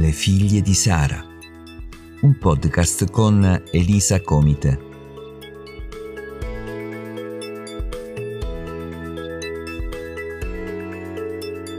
[0.00, 1.22] Le figlie di Sara,
[2.22, 4.78] un podcast con Elisa Comite.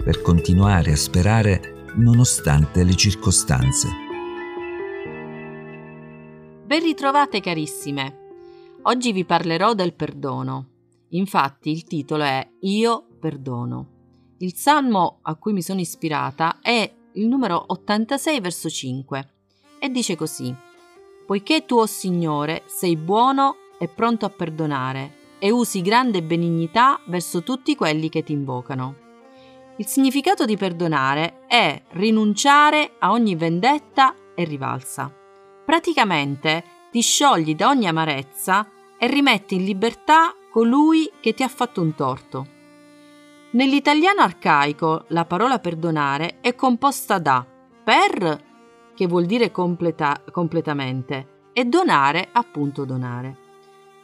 [0.04, 3.88] Per continuare a sperare nonostante le circostanze.
[6.64, 8.18] Ben ritrovate carissime.
[8.84, 10.68] Oggi vi parlerò del perdono.
[11.10, 14.36] Infatti il titolo è Io perdono.
[14.38, 19.30] Il salmo a cui mi sono ispirata è il numero 86 verso 5
[19.80, 20.56] e dice così
[21.26, 27.00] Poiché tu, o oh Signore, sei buono e pronto a perdonare e usi grande benignità
[27.08, 28.96] verso tutti quelli che ti invocano.
[29.78, 35.12] Il significato di perdonare è rinunciare a ogni vendetta e rivalsa.
[35.66, 41.82] Praticamente ti sciogli da ogni amarezza e rimetti in libertà colui che ti ha fatto
[41.82, 42.60] un torto.
[43.54, 47.46] Nell'italiano arcaico la parola perdonare è composta da
[47.84, 48.44] per,
[48.96, 53.38] che vuol dire completa, completamente, e donare, appunto donare.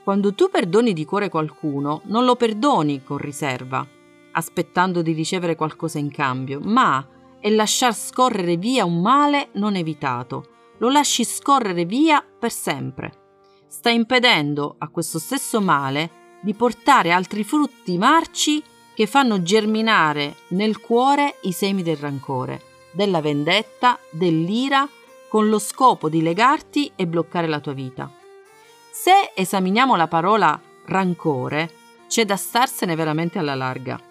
[0.03, 3.87] Quando tu perdoni di cuore qualcuno, non lo perdoni con riserva,
[4.33, 7.05] aspettando di ricevere qualcosa in cambio, ma
[7.39, 10.45] è lasciar scorrere via un male non evitato.
[10.79, 13.11] Lo lasci scorrere via per sempre.
[13.67, 18.61] Stai impedendo a questo stesso male di portare altri frutti marci
[18.97, 24.89] che fanno germinare nel cuore i semi del rancore, della vendetta, dell'ira,
[25.27, 28.11] con lo scopo di legarti e bloccare la tua vita.
[28.89, 31.69] Se esaminiamo la parola rancore,
[32.07, 34.01] c'è da starsene veramente alla larga.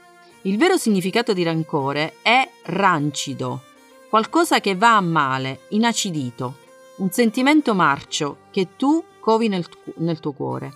[0.43, 3.63] Il vero significato di rancore è rancido,
[4.09, 6.59] qualcosa che va a male, inacidito,
[6.99, 10.73] un sentimento marcio che tu covi nel, nel tuo cuore.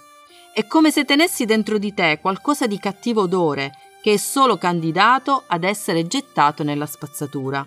[0.52, 3.70] È come se tenessi dentro di te qualcosa di cattivo odore
[4.02, 7.66] che è solo candidato ad essere gettato nella spazzatura.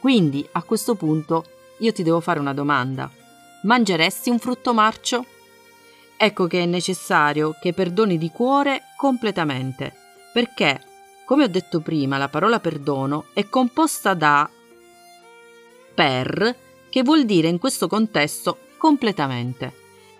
[0.00, 1.44] Quindi, a questo punto,
[1.78, 3.10] io ti devo fare una domanda.
[3.62, 5.24] Mangeresti un frutto marcio?
[6.16, 9.94] Ecco che è necessario che perdoni di cuore completamente,
[10.32, 10.80] perché,
[11.24, 14.48] come ho detto prima, la parola perdono è composta da
[15.94, 16.56] per,
[16.90, 19.72] che vuol dire in questo contesto completamente,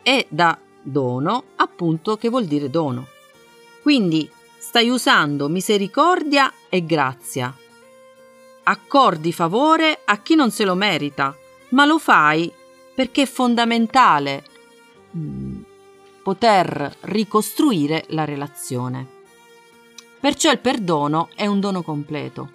[0.03, 3.07] e da dono, appunto, che vuol dire dono.
[3.83, 4.31] Quindi
[4.67, 7.55] stai usando misericordia e grazia.
[8.63, 11.37] Accordi favore a chi non se lo merita,
[11.71, 12.51] ma lo fai
[12.95, 14.43] perché è fondamentale
[15.15, 15.61] mm,
[16.23, 19.07] poter ricostruire la relazione.
[20.19, 22.51] Perciò il perdono è un dono completo.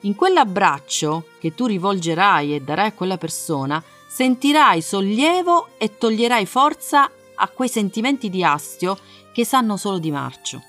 [0.00, 7.08] In quell'abbraccio che tu rivolgerai e darai a quella persona, sentirai sollievo e toglierai forza
[7.36, 8.98] a quei sentimenti di astio
[9.32, 10.62] che sanno solo di marcio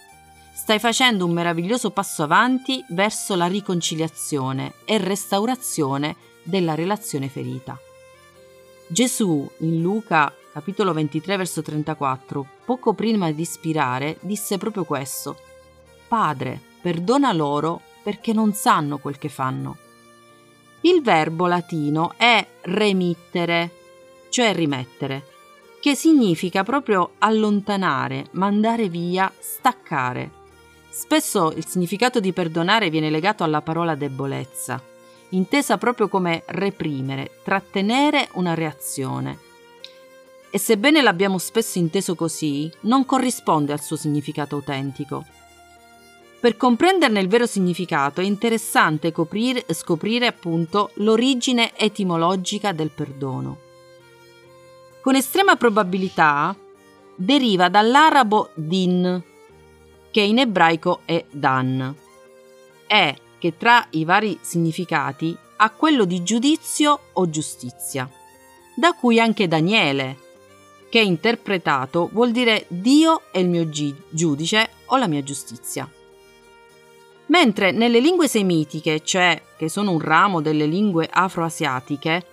[0.63, 7.77] stai facendo un meraviglioso passo avanti verso la riconciliazione e restaurazione della relazione ferita.
[8.87, 15.37] Gesù in Luca capitolo 23 verso 34, poco prima di ispirare, disse proprio questo.
[16.07, 19.75] Padre, perdona loro perché non sanno quel che fanno.
[20.79, 23.69] Il verbo latino è remittere,
[24.29, 25.27] cioè rimettere,
[25.81, 30.42] che significa proprio allontanare, mandare via, staccare.
[30.95, 34.79] Spesso il significato di perdonare viene legato alla parola debolezza,
[35.29, 39.39] intesa proprio come reprimere, trattenere una reazione.
[40.51, 45.25] E sebbene l'abbiamo spesso inteso così, non corrisponde al suo significato autentico.
[46.39, 53.57] Per comprenderne il vero significato è interessante coprire, scoprire appunto l'origine etimologica del perdono.
[55.01, 56.55] Con estrema probabilità
[57.15, 59.31] deriva dall'arabo din,
[60.13, 61.95] che in ebraico è Dan.
[62.85, 68.07] È che tra i vari significati ha quello di giudizio o giustizia,
[68.75, 70.17] da cui anche Daniele,
[70.91, 73.67] che interpretato vuol dire Dio è il mio
[74.09, 75.89] giudice o la mia giustizia.
[77.25, 82.25] Mentre nelle lingue semitiche, cioè che sono un ramo delle lingue afroasiatiche,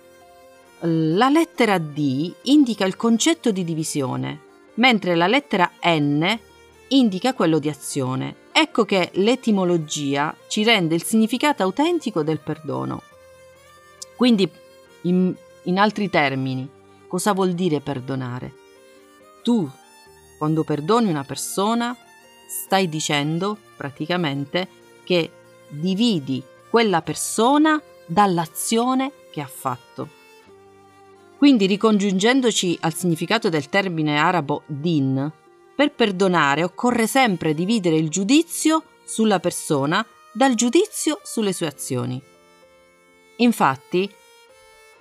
[0.81, 4.39] la lettera D indica il concetto di divisione,
[4.75, 6.49] mentre la lettera N
[6.91, 8.35] indica quello di azione.
[8.51, 13.01] Ecco che l'etimologia ci rende il significato autentico del perdono.
[14.15, 14.49] Quindi,
[15.01, 15.33] in,
[15.63, 16.69] in altri termini,
[17.07, 18.53] cosa vuol dire perdonare?
[19.41, 19.69] Tu,
[20.37, 21.95] quando perdoni una persona,
[22.47, 24.67] stai dicendo praticamente
[25.03, 25.31] che
[25.69, 30.19] dividi quella persona dall'azione che ha fatto.
[31.37, 35.31] Quindi ricongiungendoci al significato del termine arabo din,
[35.81, 42.21] per perdonare occorre sempre dividere il giudizio sulla persona dal giudizio sulle sue azioni.
[43.37, 44.07] Infatti,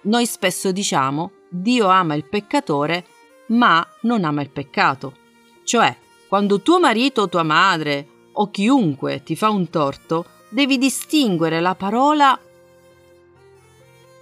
[0.03, 3.05] noi spesso diciamo Dio ama il peccatore,
[3.49, 5.17] ma non ama il peccato.
[5.65, 5.95] Cioè,
[6.27, 11.75] quando tuo marito o tua madre o chiunque ti fa un torto, devi distinguere la
[11.75, 12.41] parola,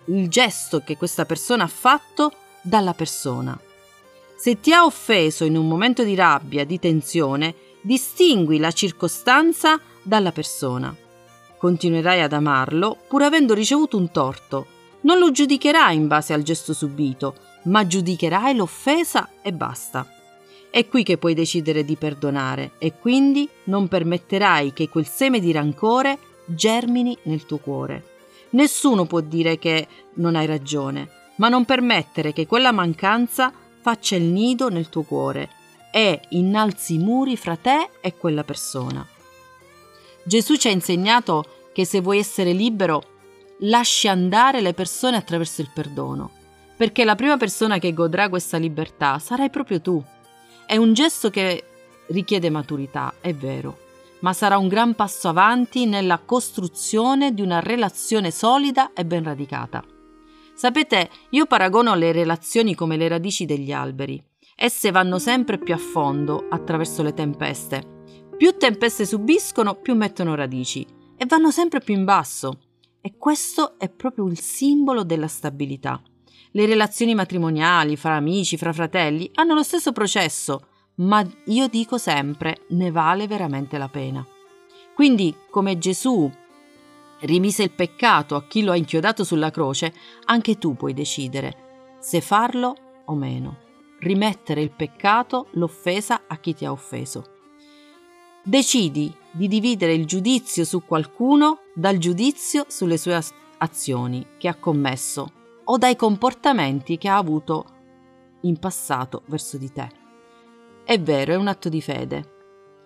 [0.07, 2.33] il gesto che questa persona ha fatto
[2.63, 3.57] dalla persona.
[4.41, 10.31] Se ti ha offeso in un momento di rabbia, di tensione, distingui la circostanza dalla
[10.31, 10.95] persona.
[11.57, 14.67] Continuerai ad amarlo pur avendo ricevuto un torto.
[15.01, 20.09] Non lo giudicherai in base al gesto subito, ma giudicherai l'offesa e basta.
[20.71, 25.51] È qui che puoi decidere di perdonare e quindi non permetterai che quel seme di
[25.51, 28.05] rancore germini nel tuo cuore.
[28.51, 31.09] Nessuno può dire che non hai ragione,
[31.39, 35.51] ma non permettere che quella mancanza faccia il nido nel tuo cuore
[35.91, 39.07] e innalzi i muri fra te e quella persona.
[40.25, 43.03] Gesù ci ha insegnato che se vuoi essere libero,
[43.61, 46.31] lasci andare le persone attraverso il perdono,
[46.77, 50.03] perché la prima persona che godrà questa libertà sarai proprio tu.
[50.67, 51.65] È un gesto che
[52.09, 53.79] richiede maturità, è vero,
[54.21, 59.83] ma sarà un gran passo avanti nella costruzione di una relazione solida e ben radicata.
[60.59, 64.21] Sapete, io paragono le relazioni come le radici degli alberi.
[64.57, 68.03] Esse vanno sempre più a fondo attraverso le tempeste.
[68.37, 70.85] Più tempeste subiscono, più mettono radici
[71.17, 72.59] e vanno sempre più in basso.
[73.01, 76.03] E questo è proprio il simbolo della stabilità.
[76.51, 80.67] Le relazioni matrimoniali, fra amici, fra fratelli, hanno lo stesso processo,
[80.97, 84.27] ma io dico sempre, ne vale veramente la pena.
[84.93, 86.29] Quindi, come Gesù
[87.21, 89.93] rimise il peccato a chi lo ha inchiodato sulla croce,
[90.27, 92.75] anche tu puoi decidere se farlo
[93.07, 93.67] o meno.
[94.01, 97.37] Rimettere il peccato, l'offesa a chi ti ha offeso.
[98.43, 103.21] Decidi di dividere il giudizio su qualcuno dal giudizio sulle sue
[103.59, 105.33] azioni che ha commesso
[105.65, 107.65] o dai comportamenti che ha avuto
[108.43, 109.89] in passato verso di te.
[110.85, 112.37] È vero, è un atto di fede.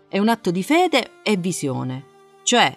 [0.08, 2.04] È un atto di fede e visione,
[2.42, 2.76] cioè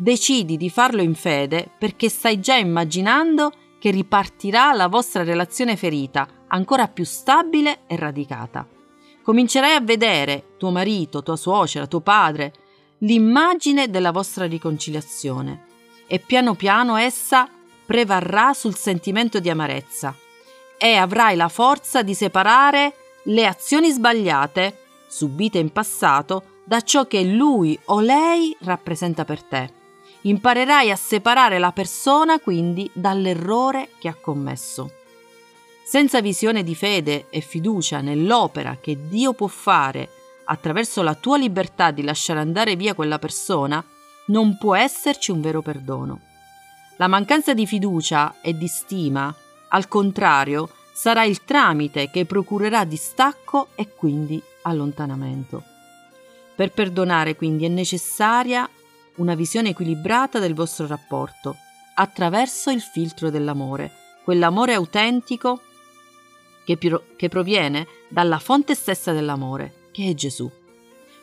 [0.00, 3.50] decidi di farlo in fede perché stai già immaginando
[3.80, 8.66] che ripartirà la vostra relazione ferita, ancora più stabile e radicata.
[9.22, 12.52] Comincerai a vedere tuo marito, tua suocera, tuo padre,
[12.98, 15.66] l'immagine della vostra riconciliazione
[16.06, 17.48] e piano piano essa
[17.84, 20.14] prevarrà sul sentimento di amarezza
[20.78, 27.22] e avrai la forza di separare le azioni sbagliate subite in passato da ciò che
[27.24, 29.77] lui o lei rappresenta per te.
[30.22, 34.92] Imparerai a separare la persona quindi dall'errore che ha commesso.
[35.84, 40.10] Senza visione di fede e fiducia nell'opera che Dio può fare
[40.44, 43.82] attraverso la tua libertà di lasciare andare via quella persona,
[44.26, 46.20] non può esserci un vero perdono.
[46.96, 49.34] La mancanza di fiducia e di stima,
[49.68, 55.62] al contrario, sarà il tramite che procurerà distacco e quindi allontanamento.
[56.56, 58.68] Per perdonare quindi è necessaria
[59.18, 61.56] una visione equilibrata del vostro rapporto,
[61.94, 63.92] attraverso il filtro dell'amore,
[64.24, 65.60] quell'amore autentico
[66.64, 70.50] che, pro- che proviene dalla fonte stessa dell'amore, che è Gesù.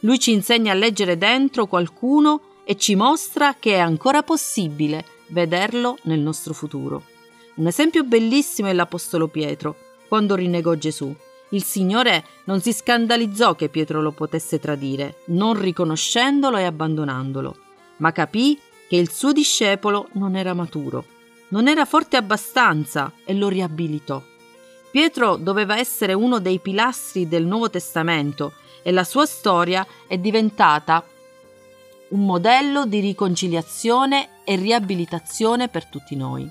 [0.01, 5.98] Lui ci insegna a leggere dentro qualcuno e ci mostra che è ancora possibile vederlo
[6.03, 7.03] nel nostro futuro.
[7.55, 9.75] Un esempio bellissimo è l'Apostolo Pietro,
[10.08, 11.15] quando rinnegò Gesù.
[11.50, 17.64] Il Signore non si scandalizzò che Pietro lo potesse tradire, non riconoscendolo e abbandonandolo
[17.98, 21.06] ma capì che il suo discepolo non era maturo,
[21.50, 24.22] non era forte abbastanza e lo riabilitò.
[24.92, 31.04] Pietro doveva essere uno dei pilastri del Nuovo Testamento e la sua storia è diventata
[32.10, 36.48] un modello di riconciliazione e riabilitazione per tutti noi.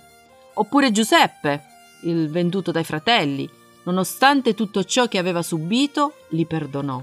[0.55, 1.63] Oppure Giuseppe,
[2.03, 3.49] il venduto dai fratelli,
[3.85, 7.03] nonostante tutto ciò che aveva subito, li perdonò.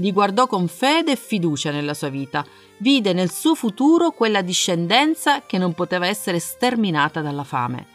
[0.00, 2.44] Li guardò con fede e fiducia nella sua vita
[2.78, 7.86] vide nel suo futuro quella discendenza che non poteva essere sterminata dalla fame.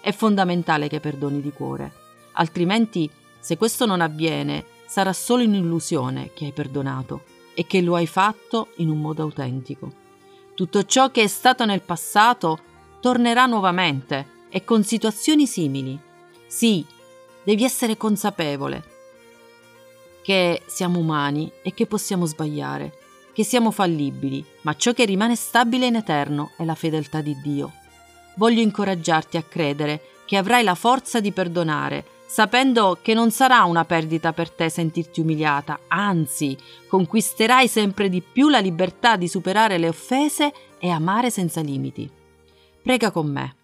[0.00, 1.92] È fondamentale che perdoni di cuore,
[2.32, 7.22] altrimenti se questo non avviene sarà solo un'illusione che hai perdonato
[7.54, 10.04] e che lo hai fatto in un modo autentico.
[10.54, 12.58] Tutto ciò che è stato nel passato
[13.00, 15.98] tornerà nuovamente e con situazioni simili.
[16.46, 16.84] Sì,
[17.42, 18.95] devi essere consapevole
[20.26, 25.84] che siamo umani e che possiamo sbagliare che siamo fallibili, ma ciò che rimane stabile
[25.84, 27.70] in eterno è la fedeltà di Dio.
[28.36, 33.84] Voglio incoraggiarti a credere che avrai la forza di perdonare, sapendo che non sarà una
[33.84, 36.56] perdita per te sentirti umiliata, anzi,
[36.88, 42.10] conquisterai sempre di più la libertà di superare le offese e amare senza limiti.
[42.82, 43.56] Prega con me.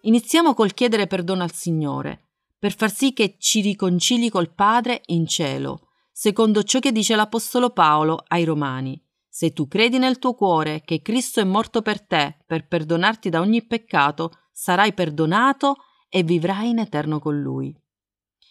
[0.00, 2.28] Iniziamo col chiedere perdono al Signore,
[2.58, 5.91] per far sì che ci riconcili col Padre in cielo,
[6.22, 9.04] secondo ciò che dice l'Apostolo Paolo ai Romani.
[9.28, 13.40] Se tu credi nel tuo cuore che Cristo è morto per te, per perdonarti da
[13.40, 17.76] ogni peccato, sarai perdonato e vivrai in eterno con Lui.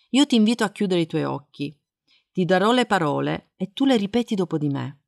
[0.09, 1.73] Io ti invito a chiudere i tuoi occhi.
[2.33, 5.03] Ti darò le parole e tu le ripeti dopo di me.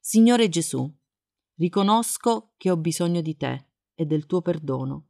[0.00, 0.90] Signore Gesù,
[1.56, 5.08] riconosco che ho bisogno di te e del tuo perdono.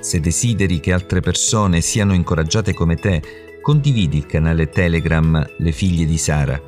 [0.00, 6.04] Se desideri che altre persone siano incoraggiate come te, condividi il canale Telegram Le figlie
[6.04, 6.60] di Sara.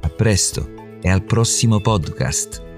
[0.00, 2.71] A presto e al prossimo podcast.